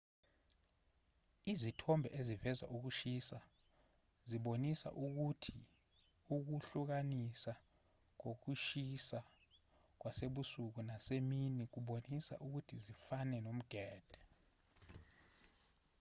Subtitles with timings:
[1.51, 3.39] izithombe eziveza ukushisa
[4.29, 5.57] zibonisa ukuthi
[6.35, 7.53] ukuhlukahlukana
[8.21, 9.19] kokushisa
[9.99, 14.19] kwasebusuku nasemini kubonisa ukuthi zifana nomgede